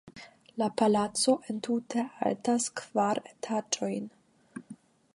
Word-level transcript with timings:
La 0.61 0.67
palaco 0.81 1.35
entute 1.53 2.07
altas 2.31 2.67
kvar 2.83 3.23
etaĝojn. 3.33 4.13